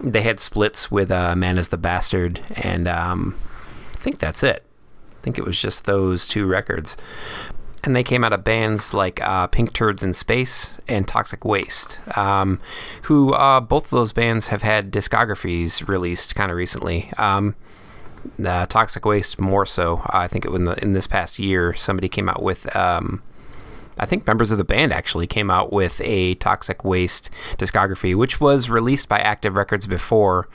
[0.01, 3.36] they had splits with uh, Man is the Bastard, and um,
[3.93, 4.65] I think that's it.
[5.11, 6.97] I think it was just those two records
[7.86, 11.99] and they came out of bands like uh, Pink Turds in Space and Toxic Waste,
[12.17, 12.59] um,
[13.03, 17.11] who uh, both of those bands have had discographies released kind of recently.
[17.17, 17.55] Um,
[18.43, 20.01] uh, Toxic Waste more so.
[20.07, 22.73] I think it, in, the, in this past year, somebody came out with.
[22.75, 23.21] Um,
[24.01, 28.39] I think members of the band actually came out with a Toxic Waste discography, which
[28.39, 30.47] was released by Active Records before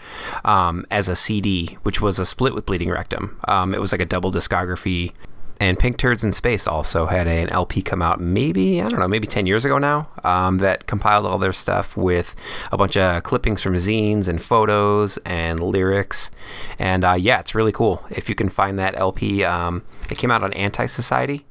[0.47, 3.39] um, as a CD, which was a split with Bleeding Rectum.
[3.47, 5.13] Um, it was like a double discography
[5.61, 9.09] and Pink Turds in Space also had an LP come out maybe, I don't know,
[9.09, 12.35] maybe 10 years ago now um, that compiled all their stuff with
[12.73, 16.31] a bunch of clippings from zines and photos and lyrics.
[16.79, 18.05] And uh, yeah, it's really cool.
[18.11, 21.47] If you can find that LP, um, it came out on Anti Society.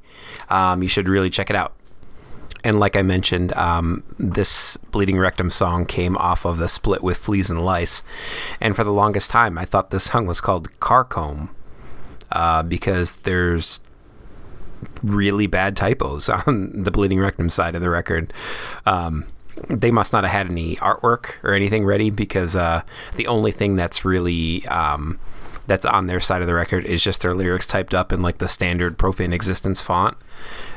[0.50, 1.74] Um, you should really check it out.
[2.62, 7.18] And like I mentioned, um, this Bleeding Rectum song came off of the split with
[7.18, 8.02] Fleas and Lice.
[8.58, 11.54] And for the longest time, I thought this song was called Car Comb
[12.32, 13.80] uh, because there's
[15.02, 18.32] really bad typos on the Bleeding Rectum side of the record.
[18.86, 19.26] Um,
[19.68, 22.82] they must not have had any artwork or anything ready because uh,
[23.16, 25.18] the only thing that's really um,
[25.66, 28.38] that's on their side of the record is just their lyrics typed up in like
[28.38, 30.16] the standard profane existence font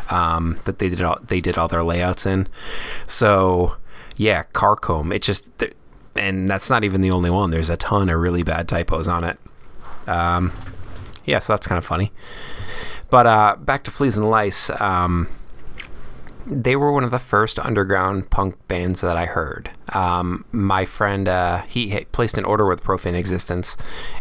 [0.09, 2.47] um, that they did all they did all their layouts in.
[3.07, 3.75] So
[4.15, 5.11] yeah, Carcomb.
[5.11, 5.49] It just
[6.15, 7.51] and that's not even the only one.
[7.51, 9.39] There's a ton of really bad typos on it.
[10.07, 10.51] Um,
[11.25, 12.11] yeah, so that's kind of funny.
[13.09, 14.69] But uh, back to Fleas and Lice.
[14.81, 15.27] Um,
[16.45, 19.69] they were one of the first underground punk bands that I heard.
[19.93, 23.75] Um, my friend, uh, he placed an order with Profane Existence,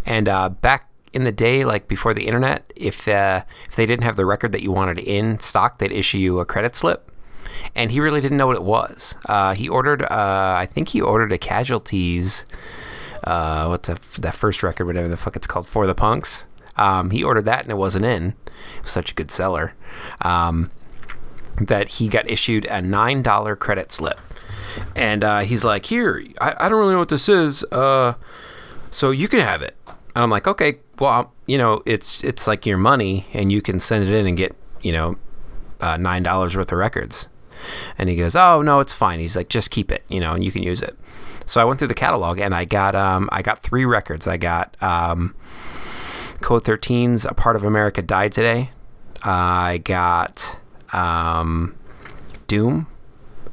[0.04, 4.04] and uh, back in the day, like before the internet, if uh, if they didn't
[4.04, 7.10] have the record that you wanted in stock, they'd issue you a credit slip.
[7.74, 9.14] And he really didn't know what it was.
[9.26, 12.44] Uh, he ordered, uh, I think he ordered a Casualties.
[13.24, 16.44] Uh, what's that, that first record, whatever the fuck it's called, For the Punks.
[16.76, 18.34] Um, he ordered that and it wasn't in.
[18.76, 19.74] It was such a good seller.
[20.20, 20.70] Um,
[21.60, 24.20] that he got issued a nine dollar credit slip,
[24.94, 28.14] and uh, he's like, "Here, I, I don't really know what this is, uh,
[28.90, 32.66] so you can have it." And I'm like, "Okay, well, you know, it's it's like
[32.66, 35.16] your money, and you can send it in and get you know
[35.80, 37.28] uh, nine dollars worth of records."
[37.96, 40.44] And he goes, "Oh no, it's fine." He's like, "Just keep it, you know, and
[40.44, 40.96] you can use it."
[41.46, 44.26] So I went through the catalog and I got um, I got three records.
[44.26, 45.34] I got um,
[46.40, 48.70] Code 13's "A Part of America Died Today."
[49.22, 50.58] I got
[50.92, 51.74] um,
[52.46, 52.86] Doom,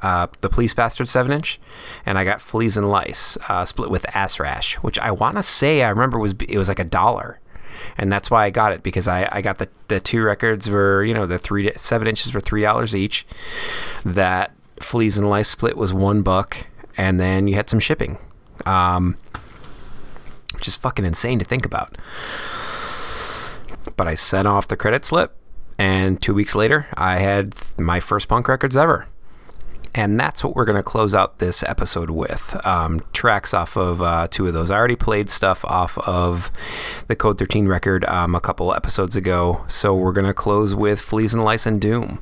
[0.01, 1.59] uh, the Police Bastard 7 inch,
[2.05, 5.43] and I got Fleas and Lice uh, split with Ass Rash, which I want to
[5.43, 7.39] say I remember was it was like a dollar.
[7.97, 11.03] And that's why I got it because I, I got the, the two records were,
[11.03, 13.25] you know, the three seven inches were three dollars each.
[14.05, 16.67] That Fleas and Lice split was one buck,
[16.97, 18.17] and then you had some shipping.
[18.65, 19.17] Um,
[20.53, 21.97] which is fucking insane to think about.
[23.95, 25.35] But I sent off the credit slip
[25.77, 29.07] and two weeks later, I had my first punk records ever.
[29.95, 32.59] And that's what we're going to close out this episode with.
[32.65, 34.71] Um, tracks off of uh, two of those.
[34.71, 36.51] I already played stuff off of
[37.07, 39.63] the Code 13 record um, a couple episodes ago.
[39.67, 42.19] So we're going to close with Fleas and Lice and Doom.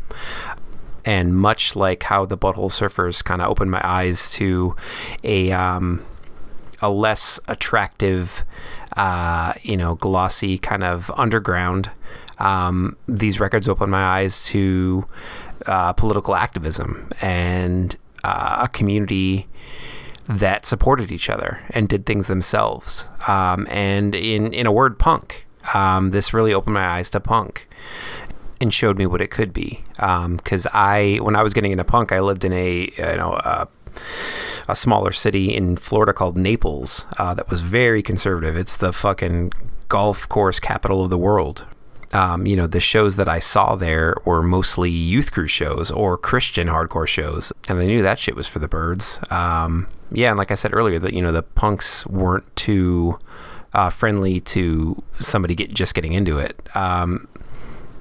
[1.06, 4.76] And much like how the Butthole Surfers kind of opened my eyes to
[5.24, 6.06] a, um,
[6.82, 8.44] a less attractive,
[8.98, 11.92] uh, you know, glossy kind of underground
[12.42, 15.06] um, these records opened my eyes to
[15.68, 19.48] uh, political activism and uh, a community
[20.28, 23.08] that supported each other and did things themselves.
[23.28, 25.46] Um, and in in a word, punk.
[25.76, 27.68] Um, this really opened my eyes to punk
[28.60, 29.84] and showed me what it could be.
[29.96, 33.68] Because I, when I was getting into punk, I lived in a you know.
[34.68, 38.56] A smaller city in Florida called Naples uh, that was very conservative.
[38.56, 39.54] It's the fucking
[39.88, 41.66] golf course capital of the world,
[42.14, 46.18] um, you know, the shows that I saw there were mostly youth crew shows or
[46.18, 49.20] Christian hardcore shows, and I knew that shit was for the birds.
[49.30, 53.18] Um, yeah, and like I said earlier, that you know the punks weren't too
[53.74, 56.60] uh, friendly to somebody get just getting into it.
[56.76, 57.28] Um,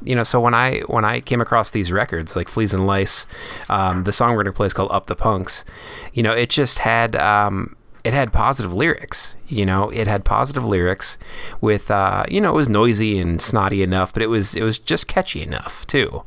[0.03, 3.27] you know, so when I when I came across these records like Fleas and Lice,
[3.69, 5.65] um, the song we're gonna play is called Up the Punks.
[6.13, 9.37] You know, it just had um, it had positive lyrics.
[9.47, 11.19] You know, it had positive lyrics
[11.61, 14.79] with uh, you know it was noisy and snotty enough, but it was it was
[14.79, 16.25] just catchy enough too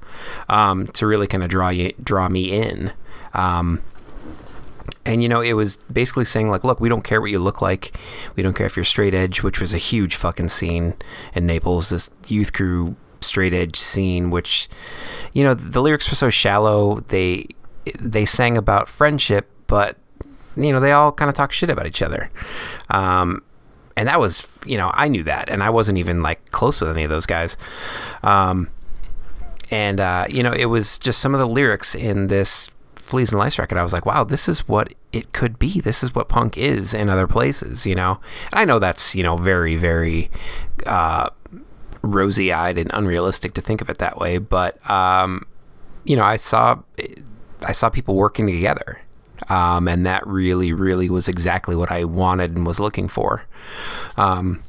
[0.50, 2.94] um, to really kind of draw you draw me in.
[3.34, 3.82] Um,
[5.06, 7.62] and you know, it was basically saying like, look, we don't care what you look
[7.62, 7.98] like,
[8.36, 10.94] we don't care if you're straight edge, which was a huge fucking scene
[11.34, 11.90] in Naples.
[11.90, 14.70] This youth crew straight edge scene, which
[15.34, 17.00] you know the lyrics were so shallow.
[17.08, 17.48] They
[18.00, 19.98] they sang about friendship, but
[20.56, 22.30] you know, they all kind of talk shit about each other.
[22.90, 23.44] Um,
[23.96, 26.90] and that was, you know, I knew that, and I wasn't even like close with
[26.90, 27.58] any of those guys.
[28.24, 28.70] Um,
[29.72, 33.40] and uh, you know, it was just some of the lyrics in this Fleas and
[33.40, 33.78] Lice record.
[33.78, 35.80] I was like, wow, this is what it could be.
[35.80, 38.20] This is what punk is in other places, you know.
[38.52, 40.32] And I know that's you know very very
[40.86, 41.30] uh,
[42.04, 45.46] rosy eyed and unrealistic to think of it that way, but um,
[46.04, 46.80] you know, I saw
[47.62, 49.00] I saw people working together
[49.50, 53.46] um, and that really, really was exactly what I wanted and was looking for.
[54.18, 54.64] Um,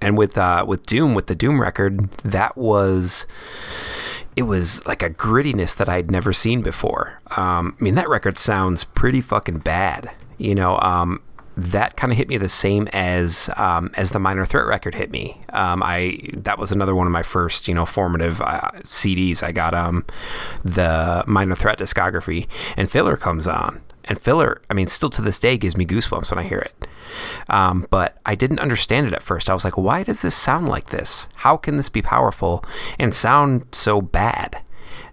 [0.00, 3.26] and with uh, with Doom, with the Doom record, that was
[4.36, 7.18] it was like a grittiness that I'd never seen before.
[7.36, 10.10] Um, I mean, that record sounds pretty fucking bad.
[10.38, 11.22] You know, um,
[11.56, 15.10] that kind of hit me the same as um, as the Minor Threat record hit
[15.10, 15.40] me.
[15.50, 19.42] Um, I that was another one of my first you know formative uh, CDs.
[19.42, 20.04] I got um,
[20.64, 22.46] the Minor Threat discography,
[22.76, 24.60] and Filler comes on, and Filler.
[24.68, 26.88] I mean, still to this day gives me goosebumps when I hear it.
[27.48, 29.48] Um, but I didn't understand it at first.
[29.48, 31.28] I was like, why does this sound like this?
[31.36, 32.62] How can this be powerful
[32.98, 34.60] and sound so bad?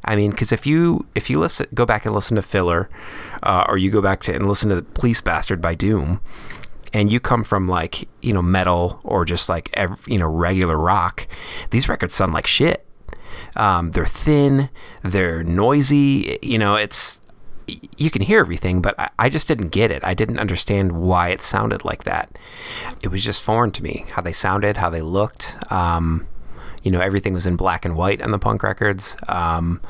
[0.05, 2.89] I mean, because if you if you listen, go back and listen to Filler,
[3.41, 6.19] uh, or you go back to and listen to Police Bastard by Doom,
[6.91, 10.77] and you come from like you know metal or just like ev you know regular
[10.77, 11.27] rock,
[11.71, 12.85] these records sound like shit.
[13.55, 14.69] Um, they're thin,
[15.03, 16.37] they're noisy.
[16.41, 17.21] You know, it's
[17.97, 20.03] you can hear everything, but I, I just didn't get it.
[20.03, 22.37] I didn't understand why it sounded like that.
[23.01, 25.57] It was just foreign to me how they sounded, how they looked.
[25.71, 26.27] Um,
[26.83, 29.15] you know, everything was in black and white on the punk records.
[29.27, 29.81] Um,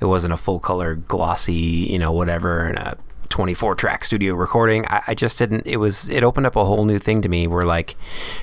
[0.00, 2.98] it wasn't a full color, glossy, you know, whatever, and a
[3.30, 4.84] 24 track studio recording.
[4.86, 5.66] I, I just didn't.
[5.66, 6.08] It was.
[6.08, 7.96] It opened up a whole new thing to me, where like,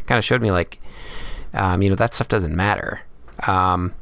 [0.07, 0.79] kind of showed me like,
[1.53, 3.01] um, you know, that stuff doesn't matter.
[3.47, 3.93] Um,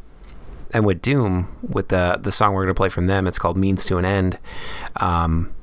[0.72, 3.86] and with Doom, with the the song we're gonna play from them, it's called "Means
[3.86, 4.40] to an End."
[4.96, 5.54] Um,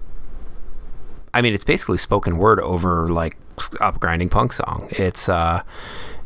[1.32, 3.36] I mean, it's basically spoken word over like
[3.80, 4.88] a grinding punk song.
[4.90, 5.62] It's uh,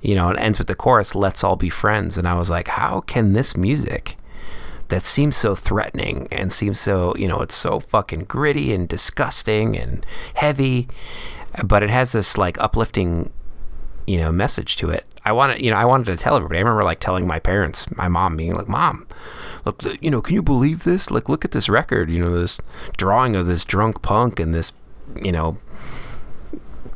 [0.05, 2.69] you know, it ends with the chorus, "Let's all be friends," and I was like,
[2.69, 4.17] how can this music?
[4.89, 9.77] That seems so threatening and seems so, you know, it's so fucking gritty and disgusting
[9.77, 10.89] and heavy,
[11.65, 13.33] but it has this like uplifting
[14.07, 16.61] you know message to it i wanted you know i wanted to tell everybody i
[16.61, 19.07] remember like telling my parents my mom being like mom
[19.65, 22.61] look you know can you believe this like look at this record you know this
[22.97, 24.73] drawing of this drunk punk and this
[25.23, 25.57] you know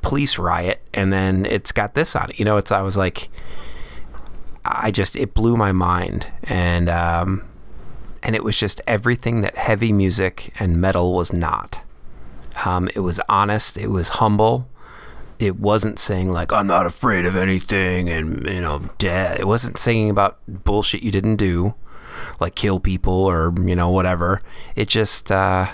[0.08, 2.38] police riot and then it's got this on it.
[2.38, 3.28] You know it's i was like
[4.64, 6.28] i just it blew my mind.
[6.44, 7.44] And um
[8.22, 11.82] and it was just everything that heavy music and metal was not.
[12.64, 14.68] Um it was honest it was humble.
[15.38, 19.38] It wasn't saying like I'm not afraid of anything and you know death.
[19.38, 21.74] It wasn't saying about bullshit you didn't do,
[22.40, 24.40] like kill people or you know whatever.
[24.74, 25.68] It just uh,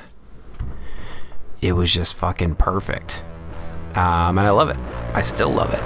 [1.63, 3.25] it was just fucking perfect,
[3.97, 4.77] um, and I love it.
[5.15, 5.81] I still love it.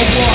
[0.00, 0.28] Let's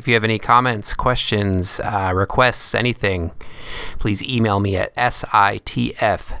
[0.00, 3.32] If you have any comments, questions, uh, requests, anything,
[3.98, 6.34] please email me at sitfzine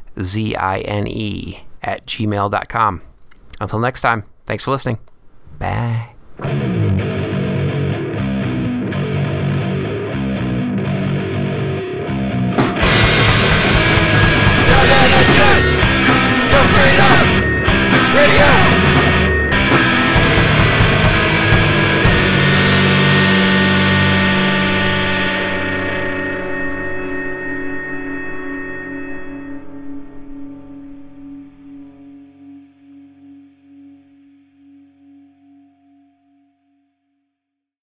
[1.82, 3.02] at gmail.com.
[3.60, 4.98] Until next time, thanks for listening.
[5.58, 6.14] Bye.